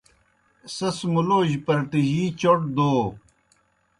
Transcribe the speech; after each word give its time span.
سیْس 0.75 0.97
مُلوجیْ 1.13 1.57
پرٹِجِی 1.65 2.23
چوْٹ 2.39 2.59
دَو۔ 2.75 2.91